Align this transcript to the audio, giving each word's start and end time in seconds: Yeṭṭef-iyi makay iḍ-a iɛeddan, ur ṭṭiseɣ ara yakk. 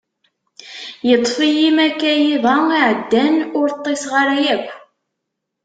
Yeṭṭef-iyi 1.07 1.69
makay 1.77 2.21
iḍ-a 2.35 2.55
iɛeddan, 2.77 3.35
ur 3.59 3.67
ṭṭiseɣ 3.77 4.11
ara 4.21 4.35
yakk. 4.45 4.67